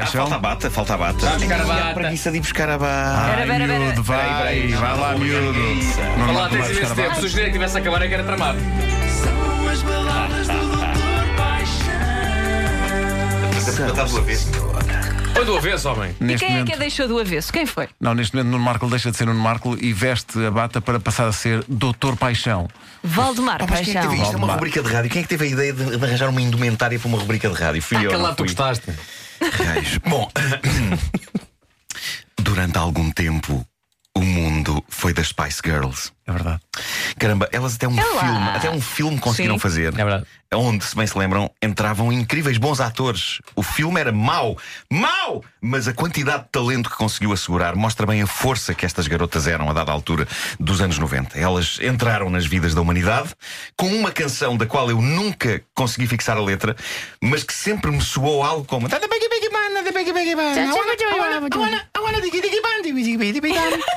[0.00, 0.20] paixão.
[0.22, 1.26] falta a bata, falta a bata.
[1.26, 1.94] Vai buscar a bata.
[1.94, 3.18] preguiça de ir buscar a bata.
[3.36, 4.72] Ai, Pera, miúdo, vai, Peraí, peraí.
[4.74, 5.58] vai lá, miúdo.
[6.18, 7.08] Não, não tens imenso tempo.
[7.08, 7.20] bata.
[7.20, 8.58] Sugeria que tivesse a acabar é que era tramado.
[13.66, 14.50] Está do avesso.
[15.38, 16.14] Oi do avesso, homem.
[16.18, 17.52] E Neste quem é que a deixou do avesso?
[17.52, 17.88] Quem foi?
[18.00, 20.98] Não, neste momento Nuno Marco deixa de ser Nuno Marco e veste a bata para
[20.98, 22.68] passar a ser Doutor Paixão.
[23.04, 24.10] Valdemar mas quem é que Paixão.
[24.10, 24.34] teve isto?
[24.34, 24.56] É uma Valdemar.
[24.56, 25.10] rubrica de rádio.
[25.10, 27.54] Quem é que teve a ideia de, de arranjar uma indumentária para uma rubrica de
[27.54, 27.82] rádio?
[27.82, 28.00] Fui eu.
[28.02, 28.46] Aquele não lá tu fui?
[28.46, 28.90] gostaste.
[30.08, 30.30] Bom,
[32.42, 33.66] durante algum tempo
[34.14, 36.12] o mundo foi das Spice Girls.
[36.26, 36.60] É verdade.
[37.18, 39.60] Caramba, elas até um filme, até um filme conseguiram Sim.
[39.60, 39.88] fazer.
[39.88, 40.26] É verdade.
[40.54, 43.40] Onde, se bem se lembram, entravam incríveis bons atores.
[43.56, 44.56] O filme era mau,
[44.90, 45.42] mau!
[45.60, 49.48] Mas a quantidade de talento que conseguiu assegurar mostra bem a força que estas garotas
[49.48, 50.26] eram a dada altura
[50.60, 51.36] dos anos 90.
[51.36, 53.34] Elas entraram nas vidas da humanidade
[53.76, 56.76] com uma canção da qual eu nunca consegui fixar a letra,
[57.20, 58.88] mas que sempre me soou algo como.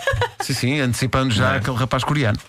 [0.41, 2.39] Sim, sim, antecipando já aquele rapaz coreano.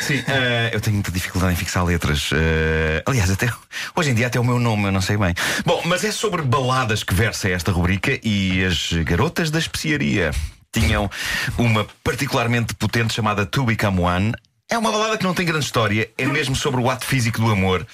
[0.00, 2.30] Sim, eh, eu tenho muita dificuldade em fixar letras.
[2.32, 3.52] Eh, aliás, até
[3.94, 5.34] hoje em dia até o meu nome eu não sei bem.
[5.66, 10.30] Bom, mas é sobre baladas que versa esta rubrica e as garotas da especiaria
[10.72, 11.10] tinham
[11.58, 14.32] uma particularmente potente chamada To Become One.
[14.72, 17.50] É uma balada que não tem grande história, é mesmo sobre o ato físico do
[17.50, 17.86] amor.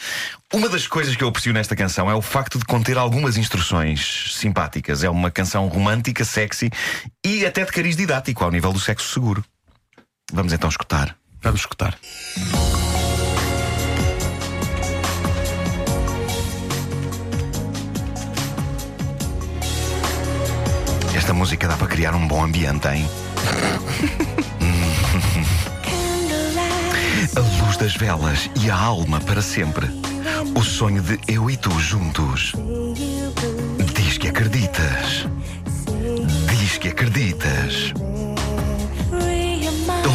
[0.54, 4.32] Uma das coisas que eu aprecio nesta canção é o facto de conter algumas instruções
[4.36, 5.02] simpáticas.
[5.02, 6.70] É uma canção romântica, sexy
[7.26, 9.44] e até de cariz didático ao nível do sexo seguro.
[10.32, 11.16] Vamos então escutar.
[11.42, 11.98] Vamos escutar.
[21.12, 23.04] Esta música dá para criar um bom ambiente, hein?
[27.36, 29.86] A luz das velas e a alma para sempre.
[30.54, 32.52] O sonho de eu e tu juntos.
[33.94, 35.26] Diz que acreditas.
[36.50, 37.92] Diz que acreditas.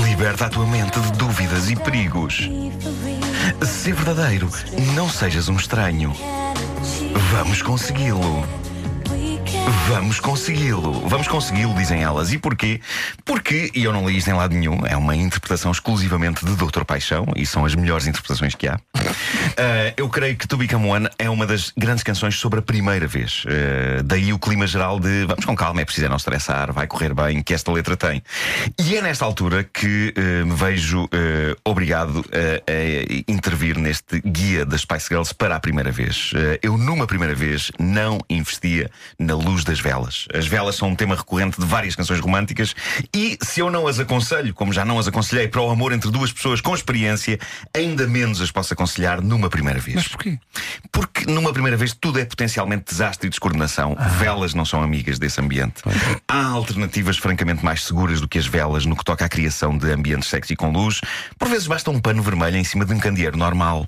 [0.05, 2.49] Liberta a tua mente de dúvidas e perigos.
[3.65, 4.49] Ser verdadeiro,
[4.95, 6.13] não sejas um estranho.
[7.31, 8.47] Vamos consegui-lo.
[9.87, 11.07] Vamos consegui-lo.
[11.07, 12.33] Vamos consegui-lo, dizem elas.
[12.33, 12.81] E porquê?
[13.23, 16.83] Porque, e eu não li isto em lado nenhum, é uma interpretação exclusivamente de Doutor
[16.83, 18.79] Paixão e são as melhores interpretações que há.
[18.95, 23.07] Ah, eu creio que To Become One é uma das grandes canções sobre a primeira
[23.07, 23.43] vez.
[23.47, 26.87] Ah, daí o clima geral de vamos com calma, é preciso é não estressar, vai
[26.87, 28.21] correr bem, que esta letra tem.
[28.79, 31.07] E é nesta altura que ah, me vejo
[31.63, 36.31] obrigado a, intervir neste guia das Spice Girls para a primeira vez.
[36.61, 40.25] Eu, numa primeira vez, não investia na luz das velas.
[40.33, 42.73] As velas são um tema recorrente de várias canções românticas
[43.13, 46.09] e se eu não as aconselho, como já não as aconselhei para o amor entre
[46.09, 47.37] duas pessoas com experiência,
[47.75, 49.95] ainda menos as posso aconselhar numa primeira vez.
[49.95, 50.39] Mas porquê?
[50.93, 53.97] Porque numa primeira vez tudo é potencialmente desastre e descoordenação.
[54.17, 55.81] Velas não são amigas desse ambiente.
[56.27, 59.91] Há alternativas francamente mais seguras do que as velas no que toca à criação de
[59.91, 61.01] ambientes sexy com luz.
[61.37, 63.87] Por vezes basta um pano vermelho em cima de um candeeiro normal.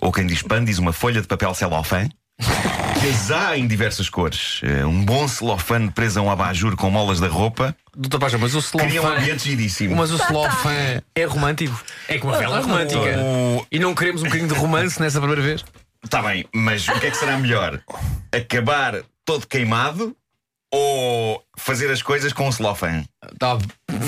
[0.00, 2.10] Ou quem diz pano diz uma folha de papel celofane.
[3.36, 4.60] Há em diversas cores.
[4.62, 8.54] Eh, Um bom celofane preso a um abajur com molas da roupa Doutor Paixão, mas
[8.54, 9.20] o cria um celofane.
[9.20, 9.94] ambiente giríssimo.
[9.94, 11.78] Mas o celofane é romântico.
[12.08, 13.18] É como uma vela romântica.
[13.20, 15.62] O- E não queremos um bocadinho de romance nessa primeira vez?
[16.02, 17.78] Está bem, mas o que é que será melhor?
[18.32, 20.16] Acabar todo queimado
[20.76, 23.06] ou fazer as coisas com um celofane?
[23.38, 23.56] Tá.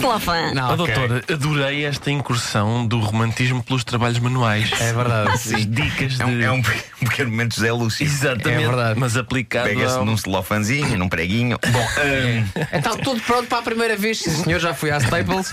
[0.00, 0.52] Celofane.
[0.54, 0.94] Não, Oh, ok.
[0.94, 4.70] doutor, adorei esta incursão do romantismo pelos trabalhos manuais.
[4.80, 5.30] É verdade.
[5.30, 6.22] As dicas de.
[6.22, 8.04] É um, é um pe- um pequeno momento de José Lúcio.
[8.04, 8.98] Exatamente, É verdade.
[9.00, 10.04] mas aplicado Pega-se ao...
[10.04, 11.56] num celofanzinho, num preguinho.
[11.70, 14.18] Bom, hum, Então tudo pronto para a primeira vez.
[14.18, 15.52] Sim, senhor, já fui à Staples.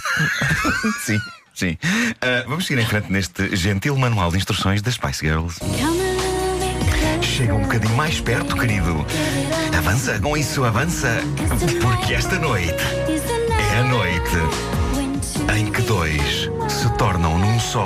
[1.05, 1.19] sim,
[1.53, 1.77] sim.
[2.21, 5.59] Ah, vamos seguir em frente neste gentil manual de instruções das Spice Girls.
[7.33, 9.03] Chega um bocadinho mais perto, querido.
[9.75, 11.09] Avança com isso, avança.
[11.81, 12.75] Porque esta noite
[13.73, 14.37] é a noite
[15.57, 17.85] em que dois se tornam num só.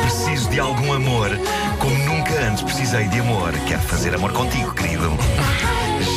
[0.00, 1.28] Preciso de algum amor,
[1.78, 3.52] como nunca antes precisei de amor.
[3.68, 5.10] Quero fazer amor contigo, querido.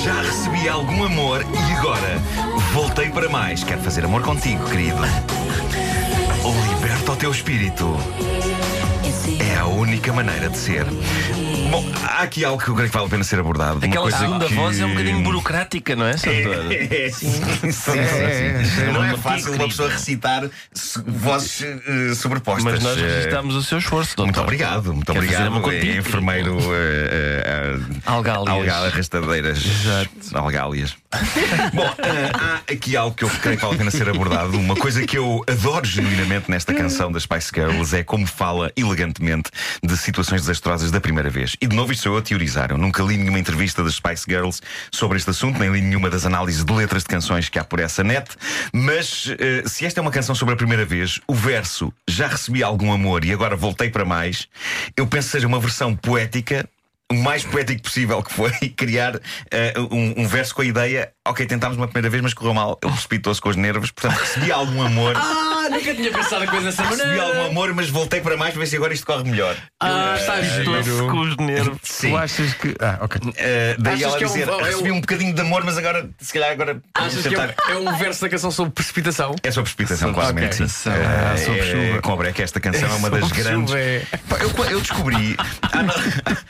[0.01, 2.21] Já recebi algum amor e agora
[2.71, 3.65] voltei para mais.
[3.65, 5.01] Quero fazer amor contigo, querido.
[6.69, 7.97] Liberta o teu espírito.
[9.39, 10.85] É a única maneira de ser.
[11.69, 13.77] Bom, há aqui algo que eu creio que vale a pena ser abordado.
[13.77, 14.53] Uma Aquela coisa segunda que...
[14.53, 16.43] voz é um bocadinho burocrática, não é, Sr.
[16.43, 16.71] Doutor?
[16.71, 18.81] É, sim, sim, sim, É, sim.
[18.81, 20.49] é, Não é é fácil uma pessoa recitar
[21.07, 22.63] vozes eh, sobrepostas.
[22.63, 24.25] Mas nós Eh, registramos o seu esforço, doutor.
[24.25, 25.47] Muito obrigado, muito Quer obrigado.
[25.57, 28.49] uma É enfermeiro eh, eh, Algálias.
[28.49, 29.65] Algálias rastadeiras.
[29.65, 30.09] Exato.
[30.33, 30.95] Algálias.
[31.73, 31.89] Bom,
[32.33, 34.57] há aqui algo que eu creio que vale a pena ser abordado.
[34.57, 39.49] Uma coisa que eu adoro genuinamente nesta canção das Spice Girls é como fala elegantemente
[39.83, 41.55] de situações desastrosas da primeira vez.
[41.63, 42.71] E de novo, isto sou eu a teorizar.
[42.71, 44.59] Eu nunca li nenhuma entrevista das Spice Girls
[44.91, 47.79] sobre este assunto, nem li nenhuma das análises de letras de canções que há por
[47.79, 48.31] essa net.
[48.73, 52.61] Mas eh, se esta é uma canção sobre a primeira vez, o verso já recebi
[52.61, 54.49] algum amor e agora voltei para mais,
[54.97, 56.67] eu penso que seja uma versão poética
[57.09, 59.19] o mais poético possível, que foi criar
[59.49, 62.77] eh, um, um verso com a ideia: ok, tentámos uma primeira vez, mas correu mal.
[62.83, 65.15] Ele precipitou-se com os nervos, portanto recebi algum amor.
[65.65, 67.23] Ah, nunca tinha pensado a coisa dessa Recebi maneira.
[67.25, 69.55] algum amor, mas voltei para mais para ver se agora isto corre melhor.
[69.79, 71.07] Ah, está Estou-se giro.
[71.07, 71.77] com os nervos.
[71.83, 72.09] Sim.
[72.09, 72.75] Tu achas que.
[72.81, 73.21] Ah, ok.
[73.37, 75.63] Eh, daí Achas ela que é um- dizer: é um- recebi um bocadinho de amor,
[75.63, 76.81] mas agora, se calhar, agora.
[76.95, 79.35] Achas que é tentar- um, é um verso da canção sobre precipitação?
[79.43, 80.67] É sobre precipitação, claramente Ok.
[80.67, 80.89] sim.
[80.89, 82.01] Ah, Eh, sobre é, chuva.
[82.01, 83.69] Cobre, é que esta canção é uma das Sobre grandes.
[83.69, 84.01] chuva, é.
[84.29, 85.37] Pá, Eu, eu descobri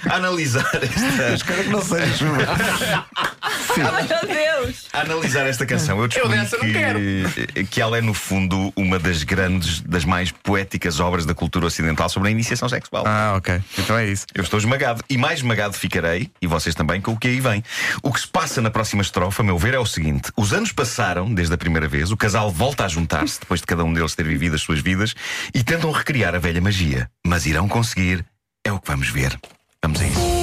[0.10, 1.34] a analisar esta.
[1.36, 2.44] Espero que não seja chuva.
[3.78, 4.88] Meu Deus!
[4.94, 7.00] A analisar esta canção, eu descobri dessa não quero.
[7.00, 11.66] que, que ela é, no fundo, uma das grandes, das mais poéticas obras da cultura
[11.66, 13.04] ocidental sobre a iniciação sexual.
[13.08, 13.62] Ah, ok.
[13.78, 14.26] Então é isso.
[14.34, 17.64] Eu estou esmagado e mais esmagado ficarei, e vocês também, com o que aí vem.
[18.02, 20.72] O que se passa na próxima estrofe, a meu ver, é o seguinte: os anos
[20.72, 24.16] passaram desde a primeira vez, o casal volta a juntar-se depois de cada um deles
[24.16, 25.16] ter vivido as suas vidas
[25.54, 27.10] e tentam recriar a velha magia.
[27.26, 28.26] Mas irão conseguir,
[28.64, 29.38] é o que vamos ver.
[29.82, 30.43] Vamos a isso.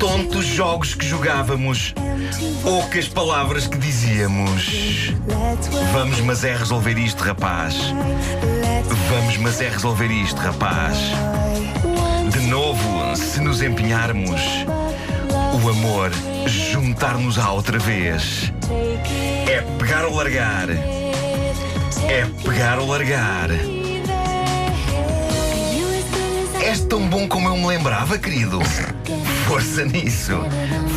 [0.00, 1.94] Tontos jogos que jogávamos,
[2.62, 5.12] poucas palavras que dizíamos.
[5.92, 7.74] Vamos, mas é resolver isto, rapaz.
[9.10, 10.96] Vamos, mas é resolver isto, rapaz.
[12.30, 14.40] De novo, se nos empenharmos,
[15.62, 16.10] o amor
[16.46, 18.50] juntar-nos á outra vez.
[19.46, 20.70] É pegar ou largar.
[22.08, 23.50] É pegar ou largar.
[26.62, 28.60] És tão bom como eu me lembrava, querido.
[29.50, 30.32] Força nisso.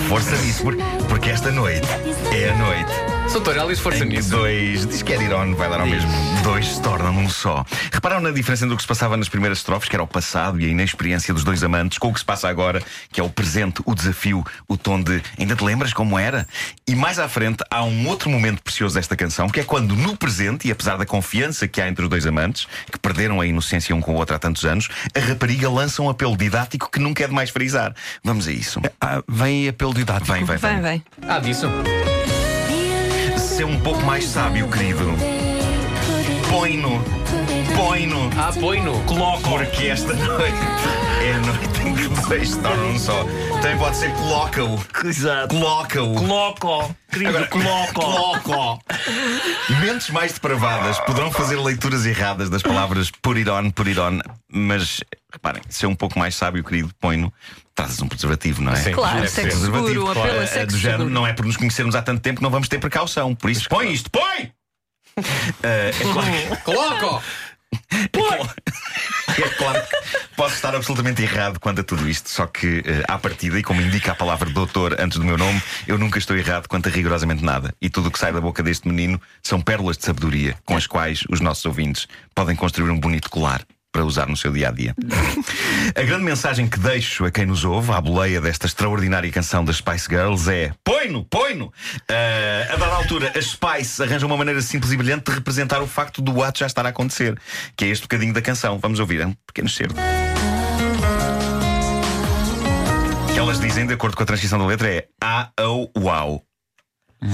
[0.08, 0.76] Força nisso, por-
[1.10, 1.88] porque esta noite
[2.32, 2.92] é a noite.
[3.32, 4.30] Sou Torelli, esforça Em que nisso.
[4.30, 6.08] dois, diz que é ir on, vai dar ao mesmo.
[6.44, 7.66] Dois se tornam um só.
[7.92, 10.60] Repararam na diferença entre o que se passava nas primeiras estrofes, que era o passado
[10.62, 13.30] e a inexperiência dos dois amantes, com o que se passa agora, que é o
[13.30, 16.46] presente, o desafio, o tom de ainda te lembras como era?
[16.88, 20.16] E mais à frente há um outro momento precioso desta canção, que é quando no
[20.16, 23.96] presente, e apesar da confiança que há entre os dois amantes, que perderam a inocência
[23.96, 27.24] um com o outro há tantos anos, a rapariga lança um apelo didático que nunca
[27.24, 27.96] é demais frisar.
[28.24, 28.81] Vamos a isso.
[29.00, 30.34] Ah, vem aí apelo didático.
[30.34, 30.81] Vem, vem, Vem, vem.
[30.81, 31.04] vem.
[31.28, 31.68] Ah, disso.
[33.38, 35.13] Ser um pouco mais sábio, querido.
[36.50, 37.23] Põe-no.
[37.88, 38.30] Põe-no.
[38.38, 38.98] Ah, põe-no.
[39.04, 39.42] Coloco.
[39.50, 40.56] Porque esta noite
[41.22, 43.26] é a noite em que dois tornam só.
[43.62, 44.80] Também pode ser coloca-o.
[45.06, 45.50] Exato.
[45.50, 46.14] Coloca-o.
[46.16, 47.94] Coloco, querido, Agora, coloco.
[48.42, 48.84] Coloco.
[49.82, 54.20] Mentes mais depravadas poderão fazer leituras erradas das palavras it on, it on,
[54.50, 55.02] mas
[55.32, 57.34] reparem, ser um pouco mais sábio, querido, põe-no.
[57.76, 58.78] Trazes um preservativo, não é?
[58.78, 58.92] Sim.
[58.94, 59.66] Claro, Deve sexo ser.
[59.66, 61.14] seguro, o apelo a Eh, sexo do género, seguro.
[61.14, 63.36] não é por nos conhecermos há tanto tempo que não vamos ter precaução.
[63.36, 64.52] Por isso, põe isto, põe!
[65.62, 67.24] Eh, é claro Coloco!
[69.36, 73.18] É claro que posso estar absolutamente errado quanto a tudo isto, só que eh, à
[73.18, 76.68] partida, e como indica a palavra doutor antes do meu nome, eu nunca estou errado
[76.68, 77.74] quanto a rigorosamente nada.
[77.81, 80.86] E tudo o que sai da boca deste menino são pérolas de sabedoria com as
[80.86, 83.66] quais os nossos ouvintes podem construir um bonito colar.
[83.94, 84.95] Para usar no seu dia a dia.
[85.95, 89.78] A grande mensagem que deixo a quem nos ouve, à boleia desta extraordinária canção das
[89.78, 91.72] Spice Girls, é: põe-no, põe-no!
[92.10, 95.88] Ah, a dada altura, as Spice arranjam uma maneira simples e brilhante de representar o
[95.88, 97.40] facto do ato já estar a acontecer,
[97.78, 98.80] que é este bocadinho da canção.
[98.80, 99.96] Vamos ouvir, é um pequeno certo.
[103.31, 106.44] que elas dizem, de acordo com a transcrição da letra, é A, au, uau.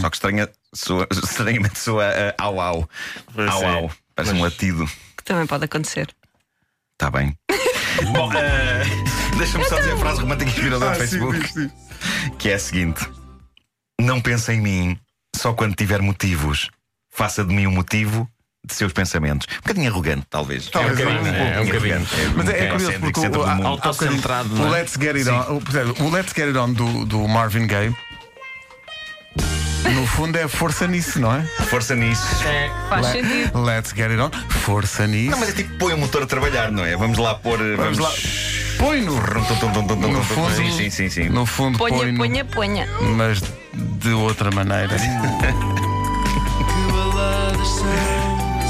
[0.02, 2.90] Só que estranha, soa, estranhamente soa uh, au, au.
[3.36, 3.66] Au, é.
[3.66, 3.92] au.
[4.16, 4.86] Parece um latido.
[5.18, 6.10] Que também pode acontecer.
[7.00, 7.34] Está bem.
[8.12, 8.84] Bom, eh,
[9.38, 11.72] deixa-me só dizer a frase romântica inspiradora do Facebook.
[12.38, 13.08] Que é a seguinte:
[14.02, 15.00] Não pense em mim
[15.34, 16.70] só quando tiver motivos.
[17.10, 18.30] Faça de mim um motivo
[18.68, 19.48] de seus pensamentos.
[19.50, 20.70] Um bocadinho arrogante, talvez.
[20.74, 21.96] É um bocadinho, pouquinho é um bocadinho.
[21.96, 22.34] arrogante.
[22.36, 24.70] Mas é, é curioso porque o, Autocentrado, o é?
[24.72, 27.96] Let's Get It On, portanto, o Let's Get It On do, do Marvin Gaye,
[29.94, 31.42] no fundo é força nisso, não é?
[31.70, 32.26] Força nisso.
[32.90, 33.62] Faz Le- sentido.
[33.64, 35.32] Let's Get It On, força nisso.
[35.32, 36.96] Não, mas é tipo põe o motor a trabalhar, não é?
[36.96, 37.58] Vamos lá pôr.
[37.78, 38.12] Vamos lá.
[38.78, 39.14] Põe-no.
[39.16, 41.30] No fundo, Sim, sim, sim, sim.
[41.30, 42.88] No fundo, Ponha, põe-no, ponha, ponha.
[43.18, 43.42] mas
[43.74, 44.96] de outra maneira.
[46.70, 47.86] Que baladas são?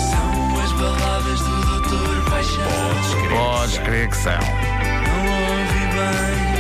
[0.09, 3.29] São as baladas do Doutor Paixão.
[3.29, 4.33] Podes crer que são.
[4.33, 6.58] Não ouvi bem.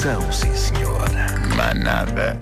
[0.00, 1.26] São, sim, senhora.
[1.54, 2.34] Manada.